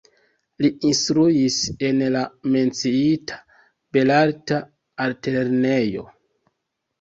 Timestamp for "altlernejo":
5.07-6.09